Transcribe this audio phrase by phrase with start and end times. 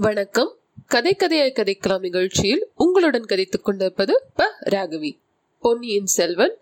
[0.00, 0.56] வணக்கம்.
[0.86, 4.44] கதை கதையாய் கதைக்கலாம் நிகழ்ச்சியில் உங்களுடன் கதைத்துக் கொண்டிருப்பது ப.
[4.70, 5.18] ராகவி.
[5.60, 6.56] பொன்னியின் செல்வன்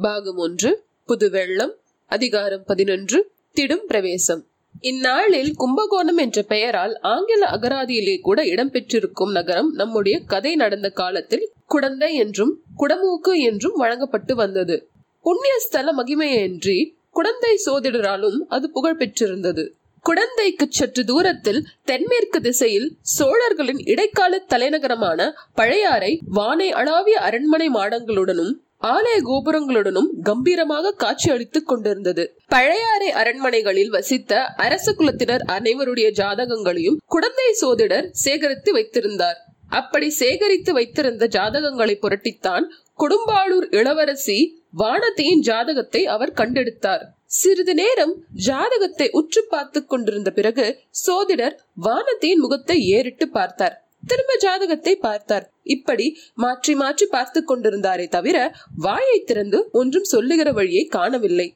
[0.00, 1.76] பாகம் ஒன்று புது வெள்ளம்
[2.06, 4.46] அதிகாரம் பதினொன்று திடும் பிரவேசம்.
[4.80, 12.62] இந்நாளில் கும்பகோணம் என்ற பெயரால் ஆங்கில அகராதியிலே கூட இடம்பெற்றிருக்கும் நகரம் நம்முடைய கதை நடந்த காலத்தில் குடந்தை என்றும்
[12.78, 14.88] குடமூக்கு என்றும் வழங்கப்பட்டு வந்தது.
[15.22, 19.76] புண்ணிய ஸ்தல மகிமையின்றி குடந்தை சோதிடராலும் அது புகழ் பெற்றிருந்தது.
[20.04, 25.20] குடந்தைக்கு சற்று தூரத்தில் தென்மேற்கு திசையில் சோழர்களின் இடைக்கால தலைநகரமான
[25.54, 28.52] பழையாறை வானை அளாவிய அரண்மனை மாடங்களுடனும்
[28.86, 32.24] ஆலய கோபுரங்களுடனும் கம்பீரமாக காட்சி அளித்துக் கொண்டிருந்தது.
[32.48, 39.38] பழையாறை அரண்மனைகளில் வசித்த அரச குலத்தினர் அனைவருடைய ஜாதகங்களையும் குடந்தை சோதிடர் சேகரித்து வைத்திருந்தார்.
[39.70, 42.66] அப்படி சேகரித்து வைத்திருந்த ஜாதகங்களை புரட்டித்தான்
[42.98, 44.38] குடும்பாளூர் இளவரசி
[44.76, 47.04] வானதியின் ஜாதகத்தை அவர் கண்டெடுத்தார்.
[47.32, 48.12] சிறிது நேரம்
[48.46, 53.76] ஜாதகத்தை உற்று பார்த்து கொண்டிருந்த பிறகு சோதிடர் வானதியின் முகத்தை ஏறிட்டு பார்த்தார்.
[54.06, 55.44] திரும்ப ஜாதகத்தை பார்த்தார்.
[55.62, 58.36] இப்படி மாற்றி மாற்றி பார்த்து கொண்டிருந்தாரே தவிர
[58.76, 61.48] வாயை திறந்து ஒன்றும் சொல்லுகிற வழியை காணவில்லை.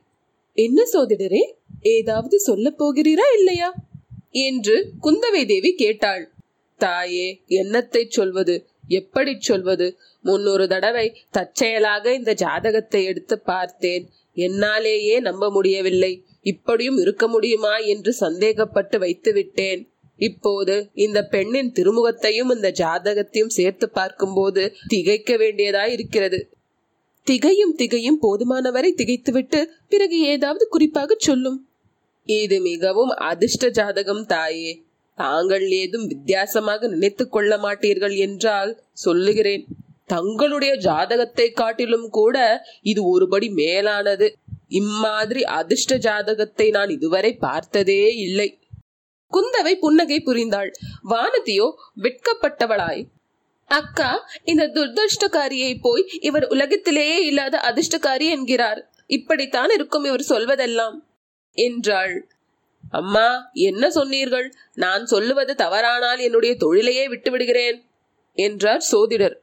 [0.58, 1.42] என்ன சோதிடரே
[1.80, 3.70] ஏதாவது சொல்ல போகிறீரா இல்லையா?
[4.30, 6.24] என்று குந்தவை தேவி கேட்டாள்.
[6.80, 7.28] தாயே
[7.60, 8.54] என்னத்தை சொல்வது?
[8.88, 9.86] எப்படி சொல்வது?
[10.24, 14.04] முன்னொரு தடவை தற்செயலாக இந்த ஜாதகத்தை எடுத்து பார்த்தேன்.
[14.36, 16.24] என்னாலேயே நம்ப முடியவில்லை.
[16.42, 24.72] இப்படியும் இருக்க முடியுமா என்று சந்தேகப்பட்டு வைத்து விட்டேன் இப்போது இந்த பெண்ணின் திருமுகத்தையும் இந்த ஜாதகத்தையும் சேர்த்து பார்க்கும்போது
[24.88, 26.48] திகைக்க வேண்டியதாய் இருக்கிறது
[27.24, 31.68] திகையும் திகையும் போதுமானவரை திகைத்துவிட்டு பிறகு ஏதாவது குறிப்பாக சொல்லும்.
[32.24, 34.82] இது மிகவும் அதிர்ஷ்ட ஜாதகம் தாயே.
[35.16, 39.66] தாங்கள் ஏதும் வித்தியாசமாக நினைத்துக் கொள்ள மாட்டீர்கள் என்றால் சொல்லுகிறேன்.
[40.08, 42.36] தங்களுடைய ஜாதகத்தை காட்டிலும் கூட
[42.82, 44.26] இது ஒருபடி மேலானது.
[44.68, 48.48] இம்மாதிரி அதிர்ஷ்ட ஜாதகத்தை நான் இதுவரை பார்த்ததே இல்லை.
[49.32, 50.70] குந்தவை புன்னகை புரிந்தாள்.
[51.10, 51.66] வானதியோ
[52.02, 53.02] வெட்கப்பட்டவளாய்.
[53.70, 54.10] அக்கா
[54.44, 58.80] இந்த துர்தஷ்டக்காரியை போய் இவர் உலகத்திலேயே இல்லாத அதிர்ஷ்டக்காரி என்கிறார்.
[59.06, 60.96] இப்படித்தான் இருக்கும் இவர் சொல்வதெல்லாம்
[61.58, 62.14] என்றாள்.
[62.90, 64.46] அம்மா என்ன சொன்னீர்கள்?
[64.74, 67.78] நான் சொல்லுவது தவறானால் என்னுடைய தொழிலையே விட்டுவிடுகிறேன்
[68.38, 69.36] என்றார் சோதிடர்.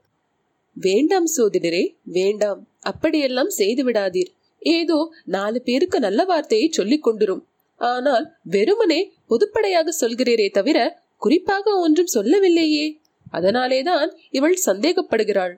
[0.75, 2.67] வேண்டாம் சோதிடரே வேண்டாம்.
[2.79, 7.43] அப்படியெல்லாம் செய்து விடாதீர் ஏதோ நாலு பேருக்கு நல்ல வார்த்தையை சொல்லிக் கொண்டிரும்.
[7.77, 10.77] ஆனால் வெறுமனே பொதுப்படையாக சொல்கிறீரே தவிர
[11.17, 12.85] குறிப்பாக ஒன்றும் சொல்லவில்லையே.
[13.31, 15.53] அதனாலேதான் இவள் சந்தேகப்படுகிறாள்.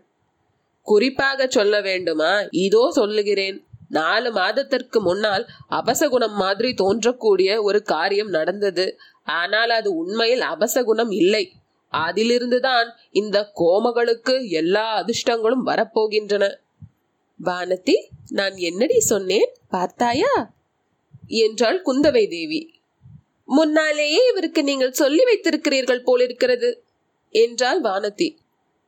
[0.81, 2.33] குறிப்பாக சொல்ல வேண்டுமா?
[2.49, 3.57] இதோ சொல்லுகிறேன்.
[3.89, 8.97] நாலு மாதத்திற்கு முன்னால் அபசகுணம் மாதிரி தோன்றக்கூடிய ஒரு காரியம் நடந்தது.
[9.23, 11.43] ஆனால் அது உண்மையில் அபசகுணம் இல்லை.
[11.91, 16.56] அதிலிருந்துதான் இந்த கோமகளுக்கு எல்லா அதிர்ஷ்டங்களும் வரப்போகின்றன.
[17.44, 17.94] வானதி
[18.29, 19.53] நான் என்னடி சொன்னேன்?
[19.69, 20.53] பார்த்தாயா?
[21.28, 22.73] என்றாள் குந்தவை தேவி.
[23.46, 26.84] முன்னாலேயே இவருக்கு நீங்கள் சொல்லி வைத்திருக்கிறீர்கள் போலிருக்கிறது
[27.29, 28.38] என்றாள் வானதி.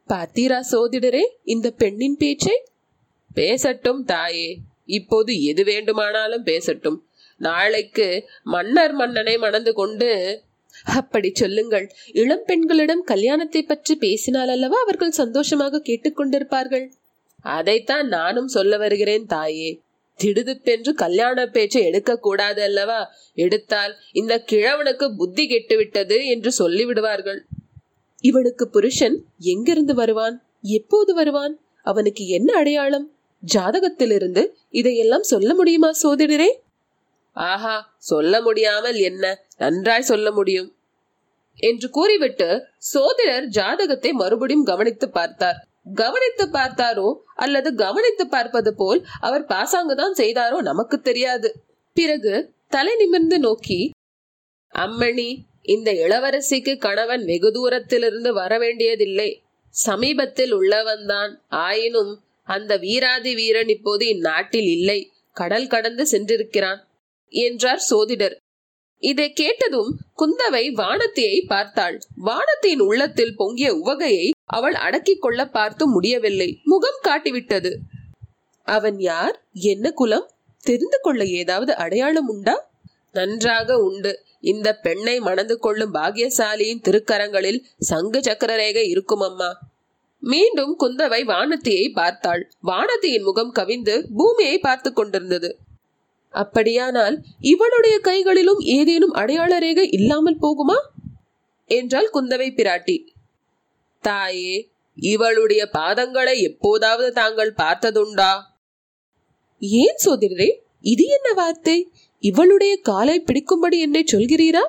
[0.07, 2.65] பார்த்தீரா சோதிடரே இந்த பெண்ணின் பேச்சை?
[3.33, 7.07] பேசட்டும் தாயே இப்போது எது வேண்டுமானாலும் பேசட்டும்.
[7.37, 10.41] நாளைக்கு மன்னர் மன்னனை மணந்து கொண்டு
[10.95, 11.91] அப்படி சொல்லுங்கள்.
[12.11, 16.87] இளம் பெண்களிடம் கல்யாணத்தை பற்றி பேசினால் அல்லவா அவர்கள் சந்தோஷமாக கேட்டுக்கொண்டிருப்பார்கள்
[17.41, 19.81] அதைத்தான் நானும் சொல்ல வருகிறேன் தாயே.
[20.19, 23.11] திடுதுப்பென்று கல்யாண பேச்சை எடுக்க கூடாது அல்லவா?
[23.33, 27.39] எடுத்தால் இந்த கிழவனுக்கு புத்தி கெட்டுவிட்டது என்று சொல்லிவிடுவார்கள்.
[28.21, 30.43] இவனுக்கு புருஷன் எங்கிருந்து வருவான்?
[30.61, 31.59] எப்போது வருவான்?
[31.81, 33.11] அவனுக்கு என்ன அடையாளம்?
[33.53, 36.49] ஜாதகத்திலிருந்து இதையெல்லாம் சொல்ல முடியுமா சோதிடரே?
[37.33, 39.43] ஆஹா சொல்ல முடியாமல் என்ன?
[39.57, 40.76] நன்றாய் சொல்ல முடியும்.
[41.57, 45.57] என்று கூறிவிட்டு சோதிடர் ஜாதகத்தை மறுபடியும் கவனித்து பார்த்தார்.
[45.95, 51.49] கவனித்து பார்த்தாரோ அல்லது கவனித்து பார்ப்பது போல் அவர் பாசாங்குதான் செய்தாரோ நமக்கு தெரியாது.
[51.93, 52.33] பிறகு
[52.67, 53.91] தலை நிமிர்ந்து நோக்கி
[54.73, 55.29] அம்மணி
[55.61, 59.29] இந்த இளவரசிக்கு கணவன் வெகு தூரத்திலிருந்து வர வேண்டியதில்லை.
[59.69, 61.31] சமீபத்தில் உள்ளவன்தான்.
[61.47, 65.11] ஆயினும் அந்த வீராதி வீரன் இப்போது இந்நாட்டில் இல்லை.
[65.31, 66.79] கடல் கடந்து சென்றிருக்கிறான்
[67.33, 68.35] என்றார் சோதிடர்.
[68.99, 72.01] இதை கேட்டதும் குந்தவை வானத்தியை பார்த்தாள்.
[72.15, 76.59] வானத்தின் உள்ளத்தில் பொங்கிய உவகையை அவள் அடக்கிக் கொள்ள பார்த்து முடியவில்லை.
[76.63, 77.75] முகம் காட்டிவிட்டது.
[78.63, 79.45] அவன் யார்?
[79.53, 80.31] என்ன குலம்?
[80.59, 82.69] தெரிந்து கொள்ள ஏதாவது அடையாளம் உண்டா?
[83.13, 84.25] நன்றாக உண்டு.
[84.41, 89.59] இந்த பெண்ணை மணந்து கொள்ளும் பாக்கியசாலியின் திருக்கரங்களில் சங்கு சக்கரரேகை இருக்கும் அம்மா.
[90.19, 92.51] மீண்டும் குந்தவை வானத்தியை பார்த்தாள்.
[92.63, 95.57] வானத்தியின் முகம் கவிந்து பூமியை பார்த்து கொண்டிருந்தது.
[96.37, 100.77] அப்படியானால் இவளுடைய கைகளிலும் ஏதேனும் அடையாள ரேகை இல்லாமல் போகுமா?
[101.69, 102.97] என்றாள் குந்தவை பிராட்டி.
[104.03, 104.55] தாயே
[104.97, 108.31] இவளுடைய பாதங்களை எப்போதாவது தாங்கள் பார்த்ததுண்டா?
[109.61, 110.49] ஏன் சோதரரே
[110.85, 111.77] இது என்ன வார்த்தை?
[112.23, 114.63] இவளுடைய காலை பிடிக்கும்படி என்னை சொல்கிறீரா?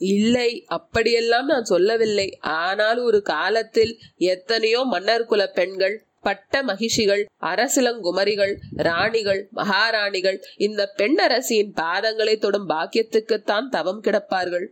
[0.00, 2.28] இல்லை அப்படியெல்லாம் நான் சொல்லவில்லை.
[2.58, 3.92] ஆனால் ஒரு காலத்தில்
[4.28, 13.68] எத்தனையோ மன்னர் குல பெண்கள் பட்ட மகிஷிகள் அரசிலங்குமரிகள் ராணிகள் மகாராணிகள் இந்த பெண் அரசியின் பாதங்களை தொடும் பாக்கியத்துக்குத்தான்
[13.68, 14.66] தவம் கிடப்பார்கள்.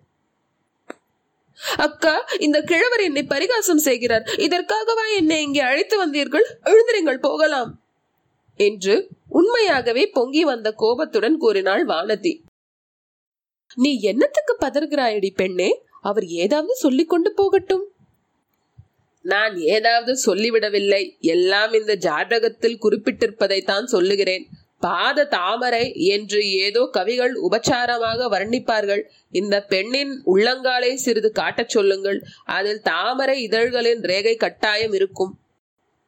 [1.76, 4.22] அக்கா இந்த கிழவர் என்னை பரிகாசம் செய்கிறார்.
[4.22, 6.46] இதற்காகவா என்னை இங்கே அழைத்து வந்தீர்கள்?
[6.64, 7.82] எழுந்திருங்கள் போகலாம்.
[8.56, 12.40] என்று உண்மையாகவே பொங்கி வந்த கோபத்துடன் கூறினாள் வானதி.
[13.74, 15.82] நீ என்னத்துக்கு பதறுகிறாயடி பெண்ணே?
[16.00, 17.91] அவர் ஏதாவது சொல்லிக் கொண்டு போகட்டும்.
[19.22, 21.18] நான் ஏதாவது சொல்லிவிடவில்லை.
[21.20, 24.46] எல்லாம் இந்த ஜாதகத்தில் குறிப்பிட்டிருப்பதைத்தான் சொல்லுகிறேன்.
[24.80, 29.02] பாத தாமரை என்று ஏதோ கவிகள் உபச்சாரமாக வர்ணிப்பார்கள்.
[29.30, 32.22] இந்த பெண்ணின் உள்ளங்காலை சிறிது காட்டச் சொல்லுங்கள்.
[32.44, 35.36] அதில் தாமரை இதழ்களின் ரேகை கட்டாயம் இருக்கும்.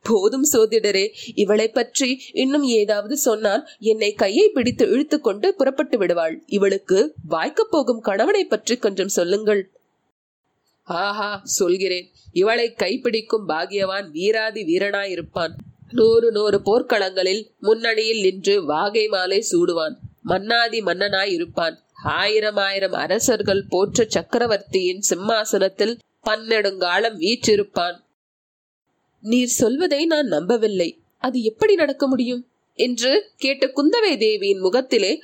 [0.03, 6.43] போதும் சோதிடரே இவளை பற்றி இன்னும் ஏதாவது சொன்னால் என்னை கையை பிடித்து இழுத்துக்கொண்டு புறப்பட்டு விடுவாள்.
[6.47, 9.71] இவளுக்கு வாய்க்கப் போகும் கணவனை பற்றி கொஞ்சம் சொல்லுங்கள்.
[10.85, 12.11] ஆஹா சொல்கிறேன்.
[12.33, 15.51] இவளை கைப்பிடிக்கும் பாகியவான் வீராதி வீரனாயிருப்பான்.
[15.91, 19.95] நூறு நூறு போர்க்களங்களில் முன்னணியில் நின்று வாகை மாலை சூடுவான்.
[20.23, 28.01] மன்னாதி மன்னனாய் இருப்பான் ஆயிரம் ஆயிரம் அரசர்கள் போற்ற சக்கரவர்த்தியின் சிம்மாசனத்தில் பன்னெடுங்காலம் வீற்றிருப்பான்.
[29.21, 30.99] நீர் சொல்வதை நான் நம்பவில்லை.
[31.19, 32.47] அது எப்படி நடக்க முடியும்?
[32.75, 35.21] என்று கேட்ட குந்தவை தேவியின் முகத்திலே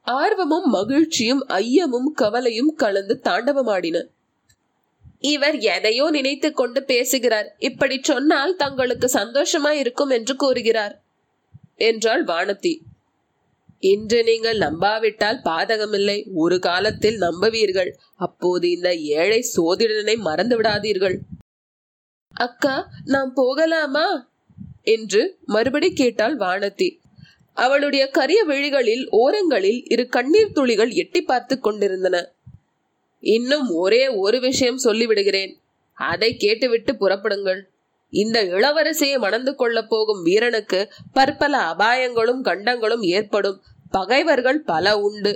[0.00, 4.04] ஆர்வமும் மகிழ்ச்சியும் ஐயமும் கவலையும் கலந்து தாண்டவமாடின.
[5.22, 7.56] இவர் எதையோ நினைத்து கொண்டு பேசுகிறார்.
[7.58, 10.94] இப்படி சொன்னால் தங்களுக்கு சந்தோஷமா இருக்கும் என்று கூறுகிறார்.
[11.76, 12.78] என்றாள் வானதி.
[13.80, 16.18] இன்று நீங்கள் நம்பாவிட்டால் பாதகமில்லை.
[16.34, 17.90] ஒரு காலத்தில் நம்புவீர்கள்.
[18.16, 21.16] அப்போது இந்த ஏழை சோதிடனை மறந்து விடாதீர்கள்.
[22.34, 24.30] அக்கா நாம் போகலாமா?
[24.82, 26.90] என்று மறுபடி கேட்டாள் வானதி.
[27.56, 32.16] அவளுடைய கரிய விழிகளில் ஓரங்களில் இரு கண்ணீர் துளிகள் எட்டி பார்த்து கொண்டிருந்தன.
[33.22, 35.52] இன்னும் ஒரே ஒரு விஷயம் சொல்லிவிடுகிறேன்.
[35.94, 37.60] அதை கேட்டுவிட்டு புறப்படுங்கள்.
[38.12, 40.80] இந்த இளவரசியை மணந்து கொள்ளப் போகும் வீரனுக்கு
[41.12, 43.58] பற்பல அபாயங்களும் கண்டங்களும் ஏற்படும்.
[43.90, 45.32] பகைவர்கள் பல உண்டு.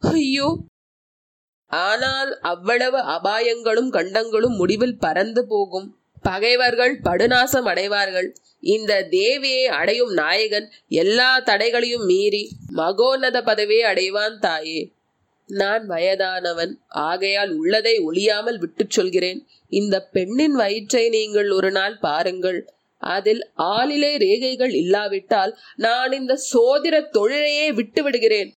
[0.00, 0.48] ஐயோ!
[1.70, 5.88] ஆனால் அவ்வளவு அபாயங்களும் கண்டங்களும் முடிவில் பறந்து போகும்.
[6.22, 8.28] பகைவர்கள் படுநாசம் அடைவார்கள்.
[8.60, 14.80] இந்த தேவியை அடையும் நாயகன் எல்லா தடைகளையும் மீறி மகோன்னத பதவியை அடைவான் தாயே.
[15.48, 19.46] நான் வயதானவன் ஆகையால் உள்ளதை ஒளியாமல் விட்டுச் சொல்கிறேன்.
[19.68, 22.72] இந்த பெண்ணின் வயிற்றை நீங்கள் ஒரு நாள் பாருங்கள்.
[22.98, 28.52] அதில் ஆளிலே ரேகைகள் இல்லாவிட்டால் நான் இந்த சோதிர தொழிலையே விட்டு விடுகிறேன்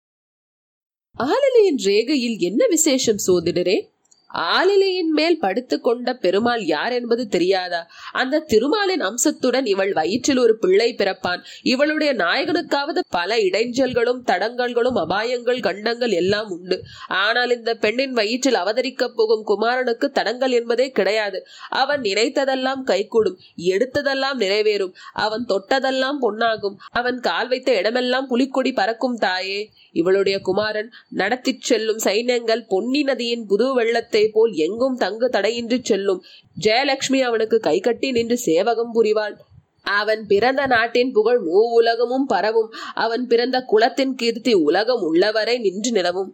[1.19, 3.87] ஆளிலையின் ரேகையில் என்ன விசேஷம் சோதிடரே?
[4.35, 7.87] ஆளிலையின் மேல் படுத்து கொண்ட பெருமாள் யார் என்பது தெரியாதா?
[8.13, 11.41] அந்த திருமாலின் அம்சத்துடன் இவள் வயிற்றில் ஒரு பிள்ளை பிறப்பான்.
[11.63, 16.83] இவளுடைய நாயகனுக்காவது பல இடைஞ்சல்களும் தடங்கல்களும் அபாயங்கள் கண்டங்கள் எல்லாம் உண்டு.
[17.09, 21.47] ஆனால் இந்த பெண்ணின் வயிற்றில் அவதரிக்க போகும் குமாரனுக்கு தடங்கள் என்பதே கிடையாது.
[21.69, 23.39] அவன் நினைத்ததெல்லாம் கைகூடும்.
[23.57, 24.93] எடுத்ததெல்லாம் நிறைவேறும்.
[25.13, 26.79] அவன் தொட்டதெல்லாம் பொன்னாகும்.
[26.91, 29.71] அவன் கால் வைத்த இடமெல்லாம் புலிக்கொடி பறக்கும் தாயே.
[29.93, 36.21] இவளுடைய குமாரன் நடத்திச் செல்லும் சைன்யங்கள் பொன்னி நதியின் புது வெள்ளத்தை போல் எங்கும் தங்கு தடையின்றி செல்லும்.
[36.63, 39.37] ஜெயலட்சுமி அவனுக்கு கைகட்டி நின்று சேவகம் புரிவாள்.
[39.83, 42.71] அவன் பிறந்த நாட்டின் புகழ் மூ உலகமும் பரவும்.
[42.95, 46.31] அவன் பிறந்த குலத்தின் கீர்த்தி உலகம் உள்ளவரை நின்று நிலவும்.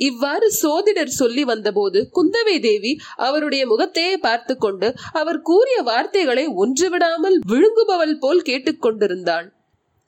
[0.00, 7.36] இவ்வாறு சோதிடர் சொல்லி வந்தபோது குந்தவை தேவி அவருடைய முகத்தையே பார்த்து கொண்டு அவர் கூறிய வார்த்தைகளை ஒன்று விடாமல்
[7.48, 9.48] விழுங்குபவள் போல் கேட்டுக்கொண்டிருந்தாள்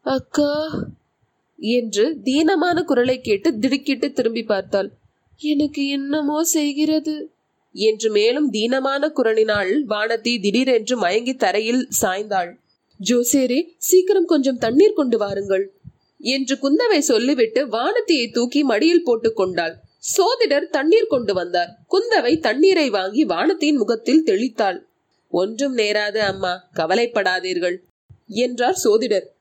[0.06, 0.52] அக்கா
[1.56, 4.90] என்று தீனமான குரலை கேட்டு திடுக்கிட்டு திரும்பி பார்த்தாள்.
[5.36, 7.30] எனக்கு என்னமோ செய்கிறது?
[7.72, 12.56] என்று மேலும் தீனமான குரலினால் வானதி திடீரென்று மயங்கி தரையில் சாய்ந்தாள்.
[13.10, 15.72] ஜோசேரே சீக்கிரம் கொஞ்சம் தண்ணீர் கொண்டு வாருங்கள்
[16.18, 19.76] என்று குந்தவை சொல்லிவிட்டு வானத்தியை தூக்கி மடியில் போட்டுக் கொண்டாள்.
[19.98, 21.78] சோதிடர் தண்ணீர் கொண்டு வந்தார்.
[21.90, 24.78] குந்தவை தண்ணீரை வாங்கி வானத்தின் முகத்தில் தெளித்தாள்.
[25.28, 27.76] ஒன்றும் நேராது அம்மா கவலைப்படாதீர்கள்
[28.26, 29.33] என்றார் சோதிடர்.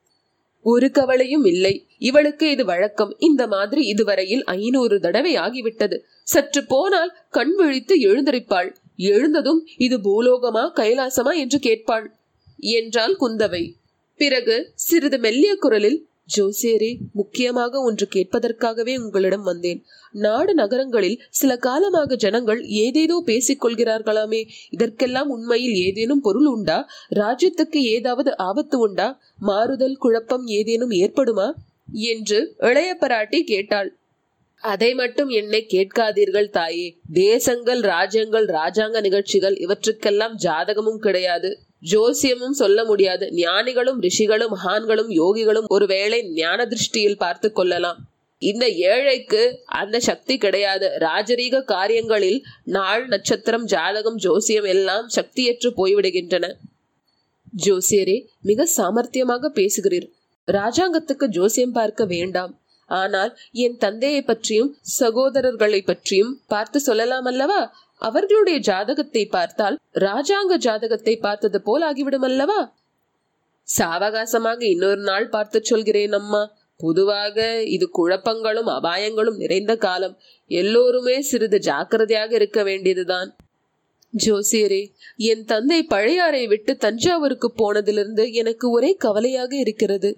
[0.64, 1.88] ஒரு கவலையும் இல்லை.
[1.98, 3.16] இவளுக்கு இது வழக்கம்.
[3.20, 6.00] இந்த மாதிரி இதுவரையில் ஐநூறு தடவை ஆகிவிட்டது.
[6.24, 11.36] சற்று போனால் கண் விழித்து எழுந்திருப்பாள் எழுந்ததும் இது பூலோகமா கைலாசமா?
[11.36, 12.06] என்று கேட்பாள்.
[12.58, 13.72] என்றாள் குந்தவை.
[14.18, 19.86] பிறகு சிறிது மெல்லிய குரலில் ஜோசேரே முக்கியமாக ஒன்று கேட்பதற்காகவே உங்களிடம் வந்தேன்.
[20.12, 24.48] நாடு நகரங்களில் சில காலமாக ஜனங்கள் ஏதேதோ பேசிக் கொள்கிறார்களாமே.
[24.70, 26.88] இதற்கெல்லாம் உண்மையில் ஏதேனும் பொருள் உண்டா?
[27.16, 29.20] ராஜ்யத்துக்கு ஏதாவது ஆபத்து உண்டா?
[29.38, 31.54] மாறுதல் குழப்பம் ஏதேனும் ஏற்படுமா?
[31.92, 33.98] என்று இளைய பராட்டி கேட்டாள்.
[34.62, 36.98] அதை மட்டும் என்னை கேட்காதீர்கள் தாயே.
[37.14, 41.60] தேசங்கள் ராஜ்யங்கள் ராஜாங்க நிகழ்ச்சிகள் இவற்றுக்கெல்லாம் ஜாதகமும் கிடையாது.
[41.92, 43.32] ஜோசியமும் சொல்ல முடியாது.
[43.32, 47.98] ஞானிகளும் ரிஷிகளும் மகான்களும் யோகிகளும் ஒருவேளை ஞான திருஷ்டியில் பார்த்து கொள்ளலாம்.
[48.38, 50.88] இந்த ஏழைக்கு அந்த சக்தி கிடையாது.
[51.00, 56.54] ராஜரீக காரியங்களில் நாள் நட்சத்திரம் ஜாதகம் ஜோசியம் எல்லாம் சக்தியற்று போய்விடுகின்றன.
[57.66, 60.10] ஜோசியரே மிக சாமர்த்தியமாக பேசுகிறீர்.
[60.48, 62.60] ராஜாங்கத்துக்கு ஜோசியம் பார்க்க வேண்டாம்.
[62.94, 67.62] ஆனால் என் தந்தையை பற்றியும் சகோதரர்களை பற்றியும் பார்த்து சொல்லலாம் அல்லவா?
[68.02, 72.76] அவர்களுடைய ஜாதகத்தை பார்த்தால் ராஜாங்க ஜாதகத்தை பார்த்தது போல் ஆகிவிடும் அல்லவா?
[73.68, 76.44] சாவகாசமாக இன்னொரு நாள் பார்த்து சொல்கிறேன் அம்மா.
[76.80, 80.16] பொதுவாக இது குழப்பங்களும் அபாயங்களும் நிறைந்த காலம்.
[80.52, 83.30] எல்லோருமே சிறிது ஜாக்கிரதையாக இருக்க வேண்டியதுதான்.
[84.14, 84.82] ஜோசியரே
[85.18, 90.10] என் தந்தை பழையாறை விட்டு தஞ்சாவூருக்கு போனதிலிருந்து எனக்கு ஒரே கவலையாக இருக்கிறது.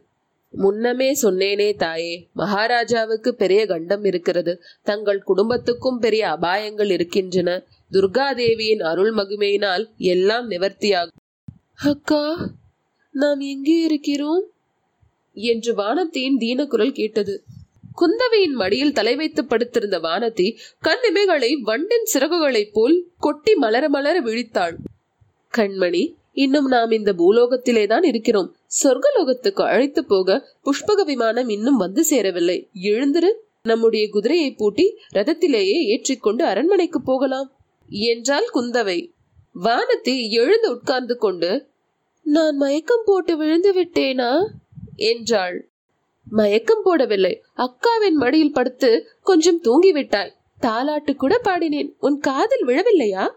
[0.56, 2.28] முன்னமே சொன்னேனே தாயே.
[2.34, 4.62] மகாராஜாவுக்கு பெரிய கண்டம் இருக்கிறது.
[4.84, 7.64] தங்கள் குடும்பத்துக்கும் பெரிய அபாயங்கள் இருக்கின்றன.
[7.92, 11.12] துர்காதேவியின் அருள் மகிமையினால் எல்லாம் நிவர்த்தியாகும்.
[11.84, 12.50] அக்கா
[13.12, 14.44] நாம் எங்கே இருக்கிறோம்?
[15.34, 17.44] என்று வானத்தியின் தீனக்குரல் கேட்டது.
[18.02, 24.76] குந்தவையின் மடியில் தலை வைத்து படுத்திருந்த வானதி கண்ணிமைகளை வண்டின் சிறகுகளைப் போல் கொட்டி மலர மலர விழித்தாள்.
[25.58, 28.56] கண்மணி இன்னும் நாம் இந்த பூலோகத்திலே தான் இருக்கிறோம்.
[28.84, 32.70] சொர்க்கலோகத்துக்கு அழைத்து போக புஷ்பக விமானம் இன்னும் வந்து சேரவில்லை.
[32.82, 33.34] எழுந்திரு.
[33.64, 37.52] நம்முடைய குதிரையை பூட்டி ரதத்திலேயே ஏற்றிக்கொண்டு அரண்மனைக்கு போகலாம்.
[37.90, 39.12] என்றாள் குந்தவை.
[39.54, 41.68] வானத்தை எழுந்து உட்கார்ந்து கொண்டு
[42.24, 44.48] நான் மயக்கம் போட்டு விழுந்து விட்டேனா?
[44.96, 45.70] என்றாள்.
[46.30, 47.42] மயக்கம் போடவில்லை.
[47.58, 50.32] அக்காவின் மடியில் படுத்து கொஞ்சம் தூங்கிவிட்டாய்.
[50.62, 51.96] தாலாட்டு கூட பாடினேன்.
[52.00, 53.30] உன் காதில் விழவில்லையா?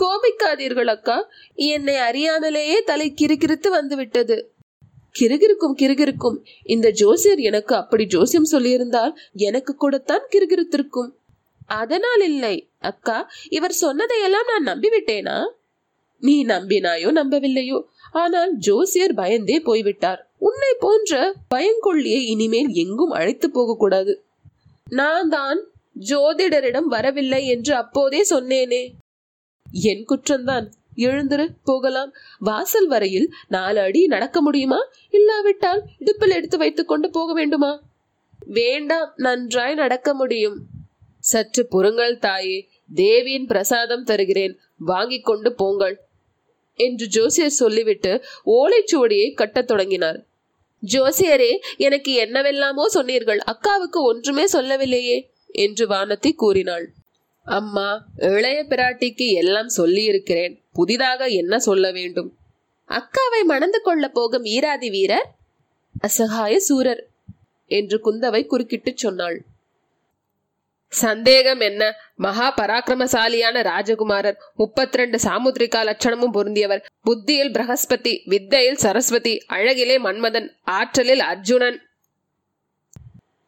[0.00, 1.16] கோபிக்காதீர்கள் அக்கா
[1.54, 4.52] என்னை அறியாமலேயே தலை கிறுகிறுத்து வந்துவிட்டது.
[5.18, 11.10] கிருகிருக்கும் கிருகிருக்கும் இந்த ஜோசியர் எனக்கு அப்படி ஜோசியம் சொல்லியிருந்தால் எனக்கு கூடத்தான் கிருகிருத்திருக்கும்
[11.66, 13.16] அதனால் இல்லை அக்கா.
[13.48, 15.38] இவர் சொன்னதையெல்லாம் நான் நம்பிவிட்டேனா?
[16.20, 17.78] நீ நம்பினாயோ நம்பவில்லையோ?
[18.12, 20.20] ஆனால் ஜோசியர் பயந்தே போய்விட்டார்.
[20.38, 24.24] உன்னை போன்ற பயங்கொள்ளியை இனிமேல் எங்கும் அழைத்து போகக்கூடாது.
[24.90, 25.58] நான் தான்
[26.00, 28.82] ஜோதிடரிடம் வரவில்லை என்று அப்போதே சொன்னேனே.
[29.72, 30.66] என் குற்றம்தான்.
[30.96, 32.12] எழுந்திரு போகலாம்.
[32.38, 34.78] வாசல் வரையில் நாலு அடி நடக்க முடியுமா?
[35.10, 37.82] இல்லாவிட்டால் இடுப்பில் எடுத்து வைத்துக் கொண்டு போக வேண்டுமா?
[38.38, 40.66] வேண்டாம் நன்றாய் நடக்க முடியும்.
[41.18, 44.58] சற்று புறங்கள் தாயே தேவியின் பிரசாதம் தருகிறேன்.
[44.78, 46.00] வாங்கிக் கொண்டு போங்கள்
[46.74, 50.24] என்று ஜோசியர் சொல்லிவிட்டு ஓலைச்சுவடியை கட்டத் தொடங்கினார்.
[50.86, 53.40] ஜோசியரே எனக்கு என்னவெல்லாமோ சொன்னீர்கள்.
[53.46, 56.92] அக்காவுக்கு ஒன்றுமே சொல்லவில்லையே என்று வானத்தி கூறினாள்.
[57.48, 60.62] அம்மா இளைய பிராட்டிக்கு எல்லாம் சொல்லியிருக்கிறேன்.
[60.72, 62.36] புதிதாக என்ன சொல்ல வேண்டும்?
[62.88, 65.28] அக்காவை மணந்து கொள்ள போகும் ஈராதி வீரர்
[66.00, 67.06] அசகாய சூரர்
[67.66, 69.44] என்று குந்தவை குறுக்கிட்டு சொன்னாள்.
[70.88, 71.94] சந்தேகம் என்ன?
[72.14, 76.84] மகா பராக்கிரமசாலியான ராஜகுமாரர் முப்பத்தி ரெண்டு சாமுத்ரிகா லட்சணமும் பொருந்தியவர்.
[77.02, 81.87] புத்தியில் பிரகஸ்பதி வித்தையில் சரஸ்வதி அழகிலே மன்மதன் ஆற்றலில் அர்ஜுனன்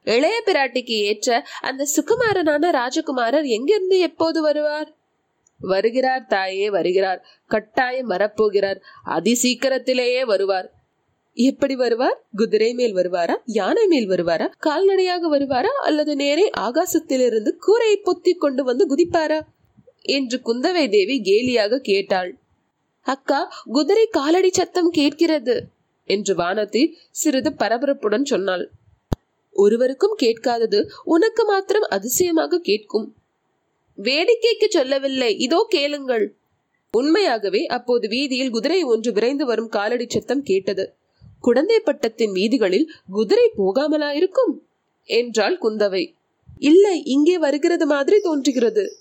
[0.04, 4.94] இளைய பிராட்டிக்கு ஏற்ற அந்த சுகுமாரனான ராஜகுமாரர் எங்கிருந்து எப்போது வருவார்?
[5.58, 7.26] வருகிறார் தாயே வருகிறார்.
[7.46, 8.80] கட்டாயம் வரப்போகிறார்.
[9.04, 10.72] அதி சீக்கிரத்திலேயே வருவார்.
[11.34, 12.24] எப்படி வருவார்?
[12.36, 13.34] குதிரை மேல் வருவாரா?
[13.44, 14.52] யானை மேல் வருவாரா?
[14.58, 15.72] கால்நடையாக வருவாரா?
[15.82, 19.40] அல்லது நேரே ஆகாசத்திலிருந்து கூரையை பொத்தி கொண்டு வந்து குதிப்பாரா?
[20.00, 22.38] என்று குந்தவை தேவி கேலியாக கேட்டாள்.
[23.00, 25.66] அக்கா குதிரை காலடி சத்தம் கேட்கிறது
[26.04, 28.70] என்று வானதி சிறிது பரபரப்புடன் சொன்னாள்.
[29.52, 33.14] ஒருவருக்கும் கேட்காதது உனக்கு மாத்திரம் அதிசயமாக கேட்கும்.
[33.98, 35.36] வேடிக்கைக்கு சொல்லவில்லை.
[35.36, 36.34] இதோ கேளுங்கள்.
[36.90, 40.94] உண்மையாகவே அப்போது வீதியில் குதிரை ஒன்று விரைந்து வரும் காலடி சத்தம் கேட்டது.
[41.40, 44.62] குடந்தை பட்டத்தின் வீதிகளில் குதிரை போகாமலா இருக்கும்
[45.04, 46.14] என்றாள் குந்தவை.
[46.58, 48.92] இல்லை இங்கே வருகிறது மாதிரி தோன்றுகிறது.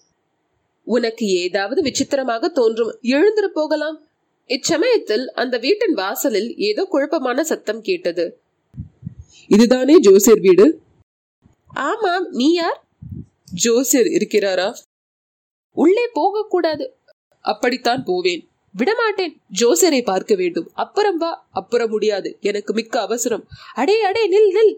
[0.83, 2.97] உனக்கு ஏதாவது விசித்திரமாக தோன்றும்.
[3.01, 4.07] எழுந்திரு போகலாம்.
[4.45, 8.38] இச்சமயத்தில் அந்த வீட்டின் வாசலில் ஏதோ குழப்பமான சத்தம் கேட்டது.
[9.49, 10.81] இதுதானே ஜோசியர் வீடு?
[11.67, 12.83] ஆமாம் நீ யார்?
[13.53, 14.73] ஜோசியர் இருக்கிறாரா?
[15.71, 16.95] உள்ளே போகக்கூடாது.
[17.41, 18.49] அப்படித்தான் போவேன்.
[18.73, 19.41] விடமாட்டேன்.
[19.61, 20.69] ஜோசியரை பார்க்க வேண்டும்.
[20.73, 22.37] அப்புறம் வா அப்புறம் முடியாது.
[22.41, 23.47] எனக்கு மிக்க அவசரம்.
[23.73, 24.75] அடே அடே நில் நில்.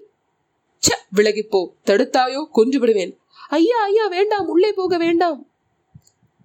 [0.77, 3.19] ச்ச விலகிப்போ தடுத்தாயோ கொன்று விடுவேன்.
[3.49, 4.47] ஐயா ஐயா வேண்டாம்.
[4.47, 5.49] உள்ளே போக வேண்டாம்.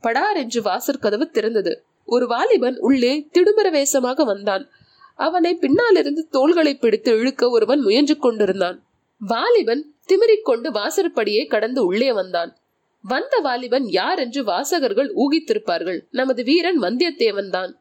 [0.01, 1.81] படார் என்று வாசற் கதவு திறந்தது.
[2.07, 4.69] ஒரு வாலிபன் உள்ளே திடுமர வேஷமாக வந்தான்.
[5.17, 8.85] அவனை பின்னாலிருந்து தோள்களை பிடித்து இழுக்க ஒருவன் முயன்று கொண்டிருந்தான்.
[9.19, 12.57] வாலிபன் திமிரிக்கொண்டு வாசற்படியை கடந்து உள்ளே வந்தான்.
[13.03, 16.01] வந்த வாலிபன் யார் என்று வாசகர்கள் ஊகித்திருப்பார்கள்.
[16.11, 17.81] நமது வீரன் வந்தியத்தேவன் தான்.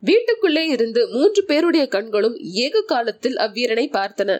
[0.00, 4.38] வீட்டுக்குள்ளே இருந்து மூன்று பேருடைய கண்களும் ஏக காலத்தில் அவ்வீரனை பார்த்தன.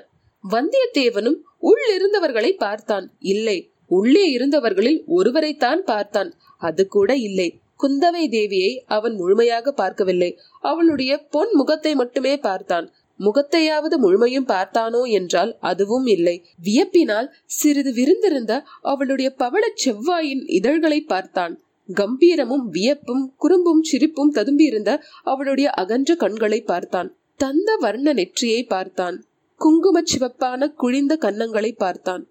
[0.51, 3.13] வந்தியத்தேவனும் உள் இருந்தவர்களை பார்த்தான்.
[3.19, 6.35] இல்லை உள்ளே இருந்தவர்களில் ஒருவரைத்தான் பார்த்தான்.
[6.59, 7.62] அது கூட இல்லை.
[7.83, 10.39] குந்தவை தேவியை அவன் முழுமையாக பார்க்கவில்லை.
[10.61, 12.93] அவளுடைய பொன் முகத்தை மட்டுமே பார்த்தான்.
[13.21, 16.37] முகத்தையாவது முழுமையும் பார்த்தானோ என்றால் அதுவும் இல்லை.
[16.65, 21.55] வியப்பினால் சிறிது விருந்திருந்த அவளுடைய பவளச் செவ்வாயின் இதழ்களை பார்த்தான்.
[21.89, 24.91] கம்பீரமும் வியப்பும் குறும்பும் சிரிப்பும் ததும்பியிருந்த
[25.23, 27.17] அவளுடைய அகன்ற கண்களை பார்த்தான்.
[27.37, 29.17] தந்த வர்ண நெற்றியை பார்த்தான்.
[29.61, 32.23] குங்குமச் சிவப்பான குழிந்த கன்னங்களை பார்த்தான்.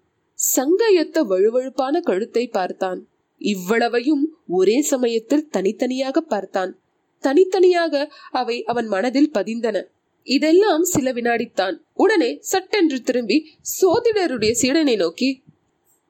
[0.56, 3.00] சங்கையொத்த வழுவழுப்பான கழுத்தை பார்த்தான்.
[3.42, 6.80] இவ்வளவையும் ஒரே சமயத்தில் தனித்தனியாக பார்த்தான்.
[7.20, 9.84] தனித்தனியாக அவை அவன் மனதில் பதிந்தன.
[10.22, 15.42] இதெல்லாம் சில வினாடித்தான் உடனே சட்டென்று திரும்பி சோதிடருடைய சீடனை நோக்கி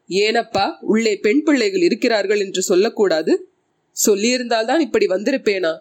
[0.08, 3.48] ஏனப்பா உள்ளே பெண் பிள்ளைகள் இருக்கிறார்கள் என்று சொல்லக்கூடாது.
[4.06, 5.78] சொல்லியிருந்தால்தான் இப்படி வந்திருப்பேனா?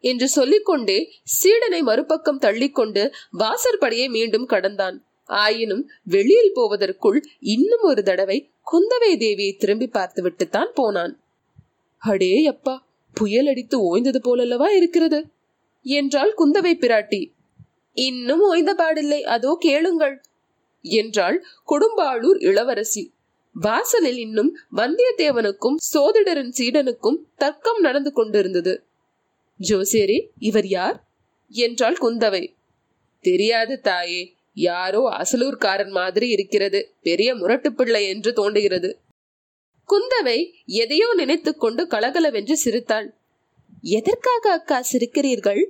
[0.00, 4.96] என்று சொல்லிக்கொண்டே சீடனை மறுபக்கம் தள்ளிக்கொண்டு வாசற்படியை மீண்டும் கடந்தான்.
[5.30, 11.14] ஆயினும் வெளியில் போவதற்குள் இன்னும் ஒரு தடவை குந்தவை தேவியை திரும்பி பார்த்துவிட்டுத்தான் போனான்.
[11.98, 15.28] அடே அப்பா புயல் அடித்து ஓய்ந்தது போலல்லவா இருக்கிறது?
[15.82, 17.32] என்றாள் குந்தவை பிராட்டி.
[17.92, 20.22] இன்னும் ஓய்ந்த பாடில்லை அதோ கேளுங்கள்
[20.80, 23.12] என்றாள் கொடும்பாளூர் இளவரசி.
[23.56, 28.84] வாசலில் இன்னும் வந்தியத்தேவனுக்கும் சோதிடரின் சீடனுக்கும் தர்க்கம் நடந்து கொண்டிருந்தது.
[29.60, 31.08] ஜோசேரி இவர் யார்?
[31.48, 32.44] என்றாள் குந்தவை.
[33.24, 34.22] தெரியாது தாயே
[34.54, 36.94] யாரோ அசலூர்காரன் மாதிரி இருக்கிறது.
[37.02, 38.98] பெரிய முரட்டு பிள்ளை என்று தோன்றுகிறது.
[39.88, 43.14] குந்தவை எதையோ நினைத்துக்கொண்டு கலகலவென்று சிரித்தாள்.
[43.82, 45.66] எதற்காக அக்கா சிரிக்கிறீர்கள்?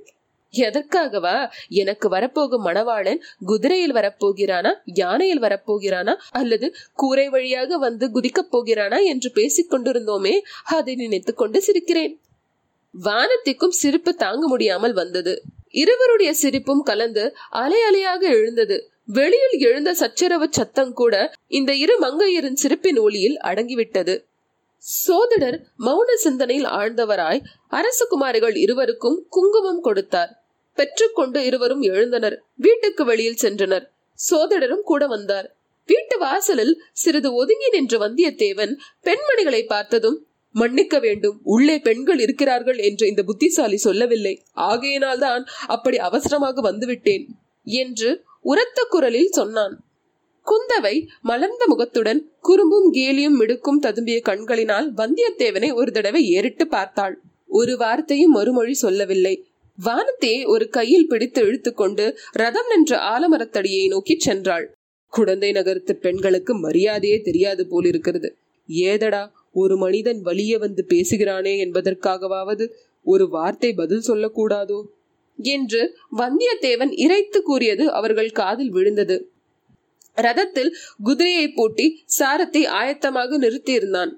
[0.51, 1.51] எதற்காகவா?
[1.67, 4.75] எனக்கு வரப்போகும் மணவாளன் குதிரையில் வரப்போகிறானா?
[4.85, 6.15] யானையில் வரப்போகிறானா?
[6.31, 8.97] அல்லது கூரை வழியாக வந்து குதிக்கப் போகிறானா?
[8.97, 12.21] என்று பேசிக் கொண்டிருந்தோமே அதை நினைத்துக் கொண்டு சிரிக்கிறேன்.
[13.01, 15.41] வானத்திற்கும் சிரிப்பு தாங்க முடியாமல் வந்தது.
[15.67, 18.91] இருவருடைய சிரிப்பும் கலந்து அலை அலையாக எழுந்தது.
[19.05, 24.25] வெளியில் எழுந்த சச்சரவு சத்தம் கூட இந்த இரு மங்கையரின் சிரிப்பின் ஒளியில் அடங்கிவிட்டது.
[24.77, 30.31] சோதிடர் மௌன சிந்தனையில் ஆழ்ந்தவராய் அரசகுமாரிகள் இருவருக்கும் குங்குமம் கொடுத்தார்.
[30.73, 32.37] பெற்றுக்கொண்டு இருவரும் எழுந்தனர்.
[32.55, 33.85] வீட்டுக்கு வெளியில் சென்றனர்.
[34.31, 35.55] சோதிடரும் கூட வந்தார்.
[35.85, 41.37] வீட்டு வாசலில் சிறிது ஒதுங்கி நின்ற வந்தியத்தேவன் பெண்மணிகளை பார்த்ததும் மன்னிக்க வேண்டும்.
[41.43, 44.35] உள்ளே பெண்கள் இருக்கிறார்கள் என்று இந்த புத்திசாலி சொல்லவில்லை.
[44.53, 47.25] ஆகையினால்தான் அப்படி அவசரமாக வந்துவிட்டேன்
[47.67, 48.09] என்று
[48.41, 49.75] உரத்த குரலில் சொன்னான்.
[50.45, 57.15] குந்தவை மலர்ந்த முகத்துடன் குறும்பும் கேலியும் மிடுக்கும் ததும்பிய கண்களினால் வந்தியத்தேவனை ஒரு தடவை ஏறிட்டு பார்த்தாள்.
[57.47, 59.35] ஒரு வார்த்தையும் மறுமொழி சொல்லவில்லை.
[59.77, 64.65] வானத்தையே ஒரு கையில் பிடித்து இழுத்துக்கொண்டு ரதம் நின்ற ஆலமரத்தடியை நோக்கி சென்றாள்.
[65.13, 68.29] குழந்தை நகரத்து பெண்களுக்கு மரியாதையே தெரியாது போலிருக்கிறது.
[68.67, 72.65] ஏதடா ஒரு மனிதன் வழியே வந்து பேசுகிறானே என்பதற்காகவாவது
[73.03, 74.81] ஒரு வார்த்தை பதில் சொல்லக்கூடாதோ?
[75.39, 79.29] என்று வந்தியத்தேவன் இறைத்து கூறியது அவர்கள் காதில் விழுந்தது.
[80.15, 80.71] ரதத்தில்
[81.03, 84.11] குதிரையை பூட்டி சாரத்தை ஆயத்தமாக நிறுத்தியிருந்தான்.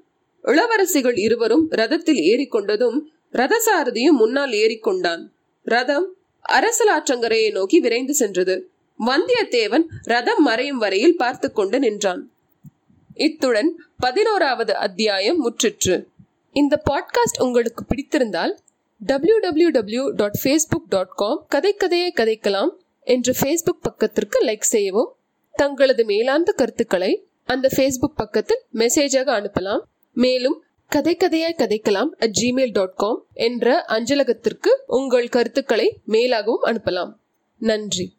[0.43, 2.99] இளவரசிகள் இருவரும் ரதத்தில் ஏறிக்கொண்டதும்
[3.31, 5.23] ரதசாரதியும் முன்னால் ஏறிக்கொண்டான்.
[5.63, 6.07] ரதம்
[6.49, 8.69] அரசலாற்றங்கரையை நோக்கி விரைந்து சென்றது.
[8.99, 12.21] வந்தியத்தேவன் ரதம் மறையும் வரையில் பார்த்து கொண்டு நின்றான்.
[13.15, 16.05] இத்துடன் பதினோராவது அத்தியாயம் முற்றிற்று.
[16.51, 18.57] இந்த பாட்காஸ்ட் உங்களுக்கு பிடித்திருந்தால்
[18.99, 22.69] W W W dot Facebook dot com கதை கதையை கதைக்கலாம்
[23.01, 25.15] என்ற ஃபேஸ்புக் பக்கத்திற்கு லைக் செய்யவும்.
[25.51, 29.81] தங்களது மேலாந்த கருத்துக்களை அந்த ஃபேஸ்புக் பக்கத்தில் மெசேஜாக அனுப்பலாம்.
[30.13, 37.13] மேலும் கதை கதையாய் கதைக்கலாம் அட் ஜிமெயில் டாட் காம் என்ற அஞ்சலகத்திற்கு உங்கள் கருத்துக்களை மேலாகவும் அனுப்பலாம்.
[37.57, 38.15] நன்றி.